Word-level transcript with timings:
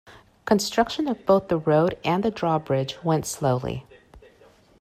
Construction 0.45 1.07
of 1.07 1.27
both 1.27 1.47
the 1.47 1.57
road 1.59 1.95
and 2.03 2.23
the 2.23 2.31
drawbridge 2.31 3.03
went 3.03 3.23
slowly. 3.27 3.85